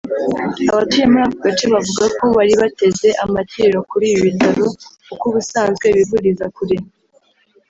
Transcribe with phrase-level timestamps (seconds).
[0.71, 4.65] Abatuye muri aka gace bavuga ko bari bateze amakiriro kuri ibi bitaro
[5.07, 6.77] kuko ubusanzwe bivuriza kure